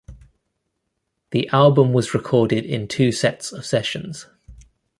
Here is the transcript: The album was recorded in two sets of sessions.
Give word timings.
The 1.29 1.47
album 1.49 1.93
was 1.93 2.15
recorded 2.15 2.65
in 2.65 2.87
two 2.87 3.11
sets 3.11 3.51
of 3.51 3.67
sessions. 3.67 4.25